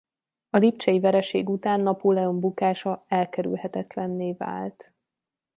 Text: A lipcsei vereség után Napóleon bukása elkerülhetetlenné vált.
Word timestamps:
A 0.49 0.57
lipcsei 0.57 0.99
vereség 0.99 1.49
után 1.49 1.79
Napóleon 1.79 2.39
bukása 2.39 3.05
elkerülhetetlenné 3.07 4.33
vált. 4.33 4.93